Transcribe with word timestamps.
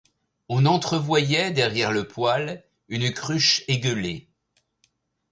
On 0.49 0.65
entrevoyait 0.65 1.51
derrière 1.51 1.91
le 1.91 2.07
poêle 2.07 2.63
une 2.87 3.13
cruche 3.13 3.63
égueulée. 3.67 4.27